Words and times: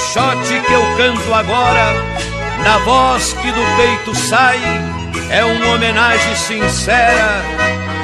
xote 0.00 0.60
que 0.66 0.72
eu 0.72 0.82
canto 0.96 1.34
agora, 1.34 1.94
na 2.64 2.78
voz 2.78 3.32
que 3.34 3.52
do 3.52 3.76
peito 3.76 4.14
sai, 4.14 4.58
é 5.30 5.44
uma 5.44 5.74
homenagem 5.74 6.34
sincera 6.34 7.42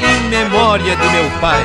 em 0.00 0.28
memória 0.28 0.94
de 0.94 1.08
meu 1.08 1.30
pai. 1.40 1.64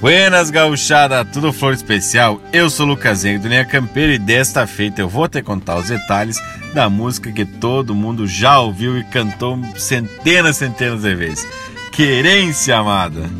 Buenas 0.00 0.50
gauchada, 0.50 1.24
tudo 1.24 1.52
flor 1.52 1.74
especial? 1.74 2.40
Eu 2.52 2.68
sou 2.68 2.86
o 2.86 2.88
Lucasenho 2.88 3.38
do 3.38 3.46
Linha 3.46 3.64
Campeira 3.64 4.14
e 4.14 4.18
desta 4.18 4.66
feita 4.66 5.00
eu 5.00 5.08
vou 5.08 5.28
te 5.28 5.40
contar 5.42 5.76
os 5.76 5.88
detalhes 5.88 6.42
da 6.74 6.90
música 6.90 7.30
que 7.30 7.44
todo 7.44 7.94
mundo 7.94 8.26
já 8.26 8.58
ouviu 8.58 8.98
e 8.98 9.04
cantou 9.04 9.60
centenas, 9.76 10.56
centenas 10.56 11.02
de 11.02 11.14
vezes. 11.14 11.46
Querência 11.92 12.78
Amada. 12.78 13.30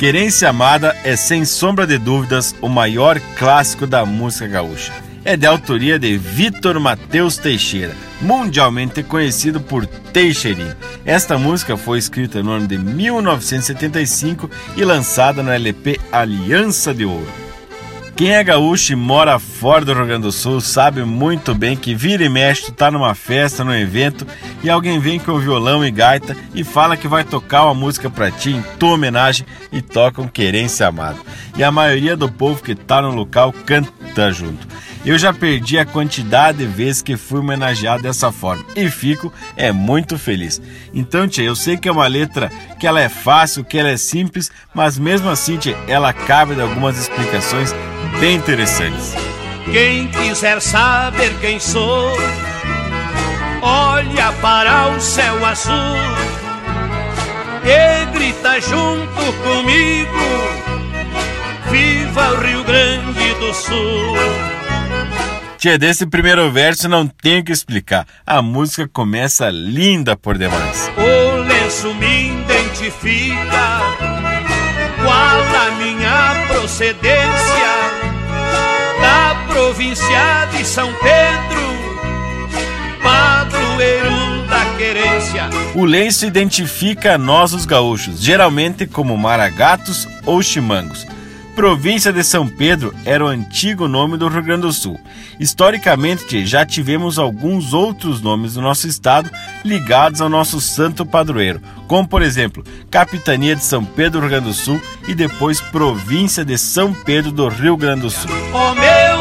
Querência 0.00 0.48
Amada 0.48 0.96
é 1.04 1.14
sem 1.14 1.44
sombra 1.44 1.86
de 1.86 1.98
dúvidas 1.98 2.56
o 2.62 2.70
maior 2.70 3.20
clássico 3.36 3.86
da 3.86 4.06
música 4.06 4.46
gaúcha 4.48 4.94
é 5.26 5.36
de 5.36 5.46
autoria 5.46 5.98
de 5.98 6.16
Vitor 6.16 6.80
Mateus 6.80 7.36
Teixeira, 7.36 7.94
mundialmente 8.22 9.02
conhecido 9.02 9.60
por 9.60 9.84
Teixeirinho. 9.84 10.74
Esta 11.04 11.36
música 11.36 11.76
foi 11.76 11.98
escrita 11.98 12.42
no 12.42 12.52
ano 12.52 12.66
de 12.66 12.78
1975 12.78 14.50
e 14.74 14.82
lançada 14.82 15.42
no 15.42 15.50
LP 15.50 16.00
Aliança 16.10 16.94
de 16.94 17.04
Ouro. 17.04 17.49
Quem 18.20 18.34
é 18.34 18.44
gaúcho 18.44 18.92
e 18.92 18.96
mora 18.96 19.38
fora 19.38 19.82
do 19.82 19.94
Rio 19.94 20.04
Grande 20.04 20.24
do 20.24 20.30
Sul 20.30 20.60
sabe 20.60 21.02
muito 21.04 21.54
bem 21.54 21.74
que 21.74 21.94
vira 21.94 22.22
e 22.22 22.28
mexe 22.28 22.66
tu 22.66 22.72
tá 22.72 22.90
numa 22.90 23.14
festa, 23.14 23.64
num 23.64 23.74
evento 23.74 24.26
e 24.62 24.68
alguém 24.68 25.00
vem 25.00 25.18
com 25.18 25.38
violão 25.38 25.82
e 25.82 25.90
gaita 25.90 26.36
e 26.54 26.62
fala 26.62 26.98
que 26.98 27.08
vai 27.08 27.24
tocar 27.24 27.64
uma 27.64 27.72
música 27.72 28.10
para 28.10 28.30
ti 28.30 28.50
em 28.50 28.62
tua 28.78 28.92
homenagem 28.92 29.46
e 29.72 29.80
toca 29.80 30.20
um 30.20 30.28
querência 30.28 30.86
amado. 30.86 31.18
E 31.56 31.64
a 31.64 31.72
maioria 31.72 32.14
do 32.14 32.30
povo 32.30 32.62
que 32.62 32.74
tá 32.74 33.00
no 33.00 33.10
local 33.10 33.54
canta 33.64 34.30
junto. 34.30 34.68
Eu 35.02 35.16
já 35.16 35.32
perdi 35.32 35.78
a 35.78 35.86
quantidade 35.86 36.58
de 36.58 36.66
vezes 36.66 37.00
que 37.00 37.16
fui 37.16 37.40
homenageado 37.40 38.02
dessa 38.02 38.30
forma 38.30 38.62
e 38.76 38.90
fico 38.90 39.32
é 39.56 39.72
muito 39.72 40.18
feliz. 40.18 40.60
Então, 40.92 41.26
tia, 41.26 41.44
eu 41.44 41.56
sei 41.56 41.78
que 41.78 41.88
é 41.88 41.92
uma 41.92 42.06
letra 42.06 42.52
que 42.78 42.86
ela 42.86 43.00
é 43.00 43.08
fácil, 43.08 43.64
que 43.64 43.78
ela 43.78 43.88
é 43.88 43.96
simples, 43.96 44.50
mas 44.74 44.98
mesmo 44.98 45.30
assim, 45.30 45.56
tia, 45.56 45.74
ela 45.88 46.12
cabe 46.12 46.54
de 46.54 46.60
algumas 46.60 46.98
explicações 46.98 47.74
bem 48.20 48.36
interessantes. 48.36 49.14
Quem 49.72 50.08
quiser 50.08 50.60
saber 50.60 51.32
quem 51.40 51.58
sou, 51.58 52.12
olha 53.62 54.32
para 54.40 54.88
o 54.88 55.00
céu 55.00 55.44
azul 55.44 55.74
e 57.64 58.06
grita 58.12 58.60
junto 58.60 59.32
comigo: 59.42 60.10
Viva 61.70 62.32
o 62.32 62.40
Rio 62.40 62.64
Grande 62.64 63.34
do 63.34 63.54
Sul! 63.54 64.16
Tia, 65.56 65.78
desse 65.78 66.06
primeiro 66.06 66.50
verso 66.50 66.88
não 66.88 67.06
tenho 67.06 67.44
que 67.44 67.52
explicar. 67.52 68.06
A 68.26 68.40
música 68.40 68.88
começa 68.90 69.50
linda 69.50 70.16
por 70.16 70.38
demais. 70.38 70.90
O 70.96 71.42
lenço 71.42 71.94
me 71.94 72.30
identifica, 72.30 73.36
qual 75.04 75.66
a 75.66 75.70
minha 75.78 76.46
procedência, 76.48 77.99
província 79.50 80.46
de 80.56 80.64
São 80.64 80.92
Pedro, 80.94 81.60
padroeiro 83.02 84.46
da 84.48 84.64
querência. 84.76 85.50
O 85.74 85.84
lenço 85.84 86.24
identifica 86.24 87.18
nós 87.18 87.52
os 87.52 87.66
gaúchos, 87.66 88.20
geralmente 88.20 88.86
como 88.86 89.16
maragatos 89.18 90.08
ou 90.24 90.40
chimangos. 90.42 91.06
Província 91.54 92.12
de 92.12 92.22
São 92.22 92.46
Pedro 92.46 92.94
era 93.04 93.24
o 93.24 93.28
antigo 93.28 93.88
nome 93.88 94.16
do 94.16 94.28
Rio 94.28 94.42
Grande 94.42 94.62
do 94.62 94.72
Sul. 94.72 94.98
Historicamente, 95.38 96.46
já 96.46 96.64
tivemos 96.64 97.18
alguns 97.18 97.74
outros 97.74 98.22
nomes 98.22 98.54
do 98.54 98.62
nosso 98.62 98.86
estado 98.86 99.28
ligados 99.64 100.20
ao 100.20 100.28
nosso 100.28 100.60
santo 100.60 101.04
padroeiro, 101.04 101.60
como 101.88 102.08
por 102.08 102.22
exemplo, 102.22 102.64
Capitania 102.90 103.56
de 103.56 103.64
São 103.64 103.84
Pedro 103.84 104.20
do 104.20 104.20
Rio 104.20 104.30
Grande 104.30 104.46
do 104.46 104.54
Sul 104.54 104.80
e 105.08 105.14
depois 105.14 105.60
Província 105.60 106.44
de 106.44 106.56
São 106.56 106.94
Pedro 106.94 107.32
do 107.32 107.48
Rio 107.48 107.76
Grande 107.76 108.02
do 108.02 108.10
Sul. 108.10 108.30
O 108.54 108.74
meu 108.74 109.19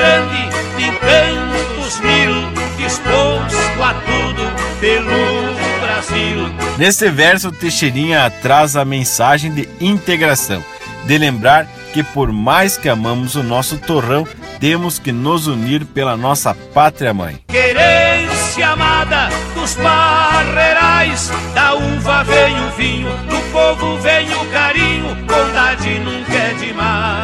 Grande, 0.00 0.48
de 0.78 0.90
tantos 0.98 2.00
mil, 2.00 2.32
disposto 2.78 3.82
a 3.82 3.92
tudo 3.92 4.80
pelo 4.80 5.54
Brasil. 5.82 6.48
Nesse 6.78 7.10
verso, 7.10 7.52
Teixeirinha 7.52 8.30
traz 8.40 8.76
a 8.76 8.84
mensagem 8.86 9.52
de 9.52 9.68
integração 9.78 10.64
de 11.04 11.18
lembrar 11.18 11.66
que 11.92 12.02
por 12.02 12.32
mais 12.32 12.78
que 12.78 12.88
amamos 12.88 13.34
o 13.34 13.42
nosso 13.42 13.76
torrão, 13.76 14.26
temos 14.58 14.98
que 14.98 15.12
nos 15.12 15.46
unir 15.46 15.84
pela 15.84 16.16
nossa 16.16 16.54
pátria 16.54 17.12
mãe. 17.12 17.38
Querência 17.48 18.68
amada 18.68 19.28
dos 19.54 19.74
barreirais, 19.74 21.30
da 21.54 21.74
uva 21.74 22.24
vem 22.24 22.58
o 22.58 22.70
vinho, 22.70 23.10
do 23.28 23.52
povo 23.52 23.98
vem 23.98 24.32
o 24.32 24.46
carinho, 24.46 25.14
bondade 25.26 25.98
nunca 25.98 26.32
é 26.32 26.54
demais. 26.54 27.19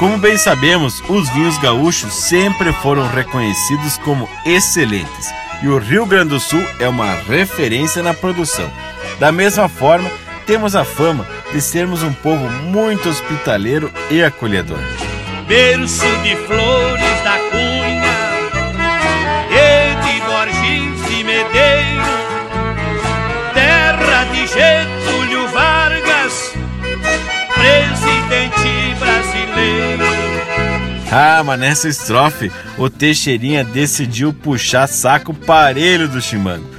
Como 0.00 0.16
bem 0.16 0.38
sabemos, 0.38 1.02
os 1.10 1.28
vinhos 1.28 1.58
gaúchos 1.58 2.14
sempre 2.14 2.72
foram 2.72 3.06
reconhecidos 3.06 3.98
como 3.98 4.26
excelentes 4.46 5.30
e 5.62 5.68
o 5.68 5.76
Rio 5.76 6.06
Grande 6.06 6.30
do 6.30 6.40
Sul 6.40 6.64
é 6.78 6.88
uma 6.88 7.12
referência 7.12 8.02
na 8.02 8.14
produção. 8.14 8.72
Da 9.18 9.30
mesma 9.30 9.68
forma, 9.68 10.10
temos 10.46 10.74
a 10.74 10.86
fama 10.86 11.28
de 11.52 11.60
sermos 11.60 12.02
um 12.02 12.14
povo 12.14 12.48
muito 12.48 13.10
hospitaleiro 13.10 13.92
e 14.10 14.22
acolhedor. 14.22 14.78
Berço 15.46 16.06
de 16.22 16.34
flores 16.46 17.22
da 17.22 17.38
cunha 17.50 17.89
Ah, 31.12 31.42
mas 31.44 31.58
nessa 31.58 31.88
estrofe 31.88 32.52
o 32.78 32.88
Teixeirinha 32.88 33.64
decidiu 33.64 34.32
puxar 34.32 34.86
saco 34.86 35.34
parelho 35.34 36.06
do 36.06 36.20
chimango. 36.20 36.70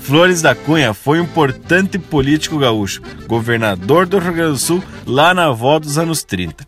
Flores 0.00 0.42
da 0.42 0.54
Cunha 0.54 0.92
foi 0.92 1.18
um 1.18 1.24
importante 1.24 1.98
político 1.98 2.58
gaúcho, 2.58 3.00
governador 3.26 4.06
do 4.06 4.18
Rio 4.18 4.32
Grande 4.32 4.52
do 4.52 4.58
Sul 4.58 4.82
lá 5.06 5.32
na 5.32 5.50
volta 5.50 5.86
dos 5.86 5.96
anos 5.96 6.22
30. 6.22 6.64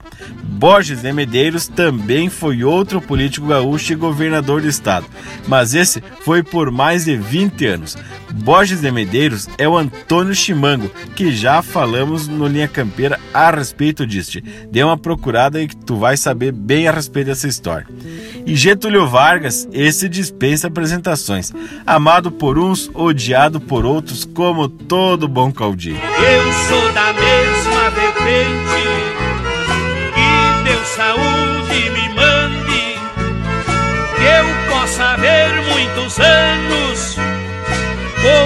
Borges 0.60 1.00
de 1.00 1.10
Medeiros 1.10 1.66
também 1.66 2.28
foi 2.28 2.62
outro 2.62 3.00
político 3.00 3.46
gaúcho 3.46 3.94
e 3.94 3.96
governador 3.96 4.60
do 4.60 4.68
estado, 4.68 5.06
mas 5.48 5.72
esse 5.72 6.04
foi 6.20 6.42
por 6.42 6.70
mais 6.70 7.06
de 7.06 7.16
20 7.16 7.64
anos. 7.64 7.96
Borges 8.30 8.82
de 8.82 8.90
Medeiros 8.90 9.48
é 9.56 9.66
o 9.66 9.74
Antônio 9.74 10.34
Chimango, 10.34 10.90
que 11.16 11.34
já 11.34 11.62
falamos 11.62 12.28
no 12.28 12.46
Linha 12.46 12.68
Campeira 12.68 13.18
a 13.32 13.50
respeito 13.50 14.06
disso. 14.06 14.38
Dê 14.70 14.84
uma 14.84 14.98
procurada 14.98 15.62
e 15.62 15.66
tu 15.66 15.96
vai 15.96 16.18
saber 16.18 16.52
bem 16.52 16.86
a 16.86 16.92
respeito 16.92 17.28
dessa 17.28 17.48
história. 17.48 17.86
E 18.44 18.54
Getúlio 18.54 19.06
Vargas, 19.06 19.66
esse 19.72 20.10
dispensa 20.10 20.66
apresentações. 20.66 21.54
Amado 21.86 22.30
por 22.30 22.58
uns, 22.58 22.90
odiado 22.92 23.62
por 23.62 23.86
outros, 23.86 24.26
como 24.26 24.68
todo 24.68 25.26
bom 25.26 25.50
caudilho. 25.50 25.96
Eu 25.96 26.52
sou 26.52 26.92
da 26.92 27.14
mesma 27.14 27.90
vertente, 27.90 29.19
Deus 30.80 30.88
saúde 30.88 31.90
me 31.90 32.08
mande, 32.14 32.94
que 34.16 34.22
eu 34.24 34.70
possa 34.70 35.14
ver 35.18 35.52
muitos 35.68 36.18
anos 36.18 37.18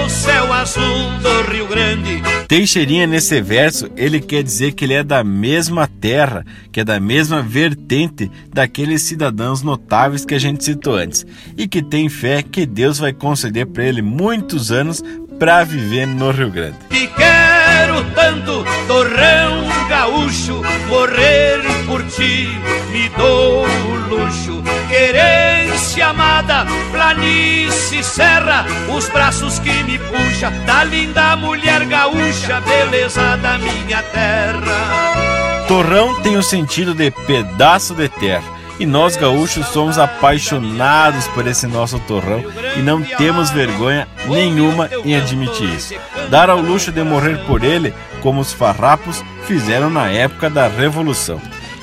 o 0.05 0.09
céu 0.09 0.51
azul 0.51 1.11
do 1.21 1.49
Rio 1.49 1.65
Grande. 1.65 2.21
Teixeirinha 2.49 3.07
nesse 3.07 3.41
verso, 3.41 3.89
ele 3.95 4.19
quer 4.19 4.43
dizer 4.43 4.73
que 4.73 4.83
ele 4.83 4.95
é 4.95 5.03
da 5.03 5.23
mesma 5.23 5.87
terra, 5.87 6.45
que 6.73 6.81
é 6.81 6.83
da 6.83 6.99
mesma 6.99 7.41
vertente 7.41 8.29
daqueles 8.53 9.03
cidadãos 9.03 9.61
notáveis 9.61 10.25
que 10.25 10.35
a 10.35 10.39
gente 10.39 10.61
citou 10.61 10.95
antes, 10.97 11.25
e 11.57 11.69
que 11.69 11.81
tem 11.81 12.09
fé 12.09 12.43
que 12.43 12.65
Deus 12.65 12.99
vai 12.99 13.13
conceder 13.13 13.65
para 13.65 13.85
ele 13.85 14.01
muitos 14.01 14.73
anos 14.73 15.01
para 15.39 15.63
viver 15.63 16.05
no 16.05 16.31
Rio 16.31 16.51
Grande. 16.51 16.75
Quero 16.89 18.03
tanto, 18.13 18.65
torrão 18.87 19.74
gaúcho, 20.05 20.61
morrer 20.87 21.61
por 21.87 22.03
ti, 22.03 22.47
me 22.91 23.09
dou 23.09 23.65
o 23.65 23.95
luxo, 24.07 24.63
querência 24.87 26.07
amada, 26.07 26.65
planície, 26.91 28.03
serra, 28.03 28.65
os 28.95 29.09
braços 29.09 29.57
que 29.57 29.71
me 29.83 29.97
puxa, 29.97 30.51
da 30.67 30.83
linda 30.83 31.35
mulher 31.35 31.85
gaúcha, 31.85 32.61
beleza 32.61 33.35
da 33.37 33.57
minha 33.57 34.03
terra. 34.03 35.65
Torrão 35.67 36.21
tem 36.21 36.37
o 36.37 36.43
sentido 36.43 36.93
de 36.93 37.09
pedaço 37.09 37.95
de 37.95 38.07
terra. 38.07 38.55
E 38.77 38.85
nós 38.85 39.15
gaúchos 39.15 39.67
somos 39.67 39.97
apaixonados 39.97 41.29
por 41.29 41.47
esse 41.47 41.65
nosso 41.65 41.97
torrão 41.99 42.43
e 42.75 42.81
não 42.81 43.01
temos 43.01 43.49
vergonha 43.49 44.05
nenhuma 44.27 44.89
em 45.05 45.15
admitir 45.15 45.73
isso. 45.73 45.95
Dar 46.29 46.49
ao 46.49 46.59
luxo 46.59 46.91
de 46.91 47.01
morrer 47.01 47.37
por 47.47 47.63
ele 47.63 47.93
como 48.25 48.41
os 48.41 48.51
farrapos 48.51 49.23
fizeram 49.45 49.87
na 49.87 50.09
época 50.09 50.49
da 50.49 50.67
Revolução. 50.67 51.39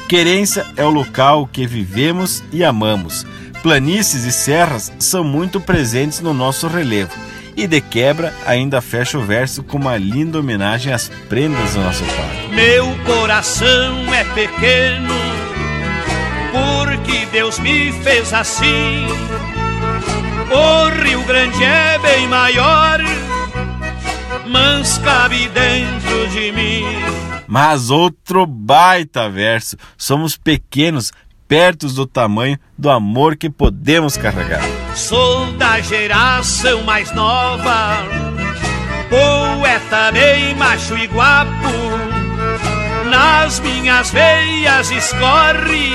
Querência 0.08 0.66
é 0.76 0.84
o 0.84 0.90
local 0.90 1.46
que 1.46 1.68
vivemos 1.68 2.42
e 2.52 2.64
amamos. 2.64 3.24
Planícies 3.62 4.24
e 4.24 4.32
serras 4.32 4.92
são 4.98 5.22
muito 5.22 5.60
presentes 5.60 6.18
no 6.18 6.34
nosso 6.34 6.66
relevo. 6.66 7.12
E 7.56 7.68
de 7.68 7.80
quebra, 7.80 8.34
ainda 8.44 8.80
fecha 8.80 9.16
o 9.16 9.22
verso 9.22 9.62
com 9.62 9.76
uma 9.76 9.96
linda 9.96 10.40
homenagem 10.40 10.92
às 10.92 11.08
prendas 11.28 11.74
do 11.74 11.80
nosso 11.80 12.02
pai. 12.02 12.48
Meu 12.50 12.88
coração 13.06 14.12
é 14.12 14.24
pequeno, 14.24 15.14
porque 16.50 17.24
Deus 17.26 17.60
me 17.60 17.92
fez 18.02 18.32
assim. 18.32 19.06
O 20.50 21.04
Rio 21.04 21.22
Grande 21.22 21.62
é 21.62 22.00
bem 22.00 22.26
maior, 22.26 22.98
mas 24.46 24.98
cabe 24.98 25.48
dentro 25.48 26.28
de 26.28 26.52
mim. 26.52 26.84
Mas 27.46 27.90
outro 27.90 28.46
baita 28.46 29.28
verso. 29.28 29.76
Somos 29.96 30.36
pequenos, 30.36 31.12
perto 31.46 31.86
do 31.88 32.06
tamanho 32.06 32.58
do 32.78 32.90
amor 32.90 33.36
que 33.36 33.50
podemos 33.50 34.16
carregar. 34.16 34.62
Sou 34.94 35.52
da 35.52 35.80
geração 35.80 36.82
mais 36.82 37.12
nova, 37.14 37.98
poeta 39.08 40.12
bem 40.12 40.54
macho 40.54 40.96
e 40.96 41.06
guapo. 41.06 41.68
Nas 43.10 43.60
minhas 43.60 44.10
veias 44.10 44.90
escorre 44.90 45.92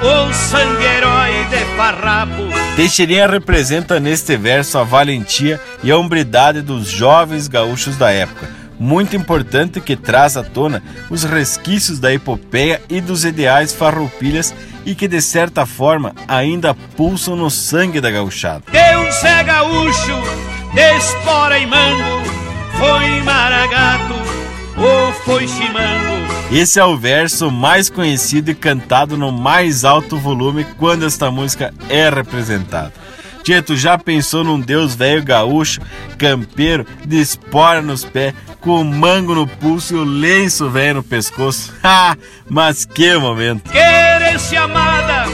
o 0.00 0.32
sangue 0.32 0.84
herói 0.84 1.44
de 1.50 1.76
farrapo. 1.76 2.42
Teixeirinha 2.76 3.26
representa 3.26 3.98
neste 3.98 4.36
verso 4.36 4.78
a 4.78 4.84
valentia 4.84 5.60
e 5.82 5.90
a 5.90 5.96
hombridade 5.96 6.62
dos 6.62 6.88
jovens 6.88 7.48
gaúchos 7.48 7.96
da 7.96 8.10
época 8.10 8.58
muito 8.78 9.16
importante 9.16 9.80
que 9.80 9.96
traz 9.96 10.36
à 10.36 10.42
tona 10.42 10.82
os 11.10 11.24
resquícios 11.24 11.98
da 11.98 12.12
epopeia 12.12 12.80
e 12.88 13.00
dos 13.00 13.24
ideais 13.24 13.72
farroupilhas 13.72 14.54
e 14.86 14.94
que 14.94 15.08
de 15.08 15.20
certa 15.20 15.66
forma 15.66 16.14
ainda 16.26 16.74
pulsam 16.96 17.34
no 17.34 17.50
sangue 17.50 18.00
da 18.00 18.10
gauchada. 18.10 18.62
Deus 18.70 19.24
é 19.24 19.42
gaúcho, 19.42 20.22
espora 20.96 21.58
e 21.58 21.66
mango, 21.66 22.22
foi 22.78 23.22
maragato 23.22 24.14
ou 24.76 25.12
foi 25.24 25.48
chimango. 25.48 26.27
Esse 26.50 26.80
é 26.80 26.84
o 26.84 26.96
verso 26.96 27.50
mais 27.50 27.90
conhecido 27.90 28.50
e 28.50 28.54
cantado 28.54 29.18
no 29.18 29.30
mais 29.30 29.84
alto 29.84 30.16
volume 30.16 30.64
quando 30.78 31.04
esta 31.04 31.30
música 31.30 31.74
é 31.90 32.08
representada. 32.08 32.92
Tia, 33.42 33.62
tu 33.62 33.76
já 33.76 33.98
pensou 33.98 34.42
num 34.42 34.58
deus 34.58 34.94
velho 34.94 35.22
gaúcho, 35.22 35.80
campeiro, 36.16 36.86
de 37.04 37.20
espora 37.20 37.82
nos 37.82 38.02
pés, 38.02 38.34
com 38.60 38.80
o 38.80 38.84
mango 38.84 39.34
no 39.34 39.46
pulso 39.46 39.94
e 39.94 39.98
o 39.98 40.04
lenço 40.04 40.70
velho 40.70 40.96
no 40.96 41.02
pescoço? 41.02 41.72
Ha! 41.84 42.16
Mas 42.48 42.86
que 42.86 43.14
momento! 43.18 43.70
Querência 43.70 44.62
amada, 44.62 45.26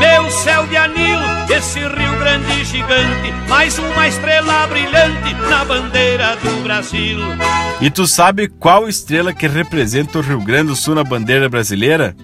meu 0.00 0.30
céu 0.30 0.66
de 0.66 0.78
anil, 0.78 1.18
esse 1.54 1.78
Rio 1.78 2.18
Grande 2.18 2.64
gigante, 2.64 3.32
mais 3.46 3.78
uma 3.78 4.08
estrela 4.08 4.66
brilhante 4.66 5.34
na 5.50 5.62
bandeira 5.62 6.36
do 6.36 6.62
Brasil. 6.62 7.18
E 7.82 7.90
tu 7.90 8.06
sabe 8.06 8.48
qual 8.48 8.88
estrela 8.88 9.34
que 9.34 9.46
representa 9.46 10.18
o 10.18 10.22
Rio 10.22 10.40
Grande 10.40 10.68
do 10.68 10.76
Sul 10.76 10.94
na 10.94 11.04
bandeira 11.04 11.50
brasileira? 11.50 12.16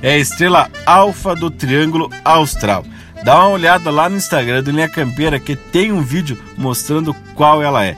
É 0.00 0.12
a 0.12 0.18
estrela 0.18 0.70
alfa 0.86 1.34
do 1.34 1.50
Triângulo 1.50 2.08
Austral. 2.24 2.84
Dá 3.24 3.40
uma 3.40 3.48
olhada 3.48 3.90
lá 3.90 4.08
no 4.08 4.16
Instagram 4.16 4.62
do 4.62 4.70
Linha 4.70 4.88
Campeira 4.88 5.40
que 5.40 5.56
tem 5.56 5.90
um 5.90 6.02
vídeo 6.02 6.40
mostrando 6.56 7.12
qual 7.34 7.60
ela 7.60 7.84
é. 7.84 7.96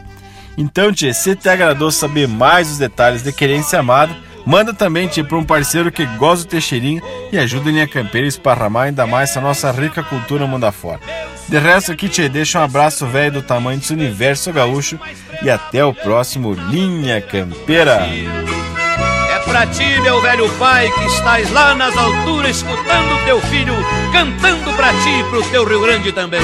Então, 0.57 0.91
tia, 0.91 1.13
se 1.13 1.37
te 1.37 1.51
agradou 1.51 1.91
saber 1.91 2.27
mais 2.27 2.71
os 2.71 2.79
detalhes 2.79 3.23
de 3.23 3.31
Querência 3.31 3.79
Amada, 3.79 4.17
manda 4.49 4.73
também 4.73 5.11
para 5.23 5.37
um 5.37 5.45
parceiro 5.45 5.93
que 5.93 6.07
gosta 6.17 6.47
do 6.47 6.49
Teixeirinho 6.49 7.03
e 7.31 7.39
ajuda 7.39 7.69
a 7.69 7.73
Linha 7.73 7.87
Campeira 7.87 8.27
a 8.27 8.29
esparramar 8.29 8.85
ainda 8.85 9.07
mais 9.07 9.29
essa 9.29 9.43
nossa 9.43 9.71
rica 9.71 10.03
cultura 10.03 10.47
mundo 10.47 10.65
afora. 10.65 11.01
De 11.47 11.59
resto 11.59 11.93
aqui, 11.93 12.09
tia, 12.09 12.31
deixa 12.31 12.59
um 12.59 12.63
abraço 12.63 13.07
velho 13.07 13.33
do 13.33 13.43
tamanho 13.43 13.79
desse 13.79 13.93
universo 13.93 14.51
gaúcho 14.51 14.99
e 15.43 15.51
até 15.51 15.85
o 15.85 15.93
próximo 15.93 16.55
Linha 16.55 17.21
Campeira 17.21 18.09
pra 19.45 19.67
ti, 19.67 20.01
meu 20.03 20.21
velho 20.21 20.49
pai, 20.59 20.91
que 20.93 21.07
estás 21.07 21.51
lá 21.53 21.75
nas 21.75 21.97
alturas 21.97 22.57
escutando 22.57 23.25
teu 23.25 23.41
filho 23.41 23.75
cantando 24.13 24.73
pra 24.75 24.93
ti 24.93 25.21
e 25.21 25.25
pro 25.25 25.43
teu 25.51 25.65
Rio 25.65 25.81
Grande 25.81 26.13
também. 26.13 26.41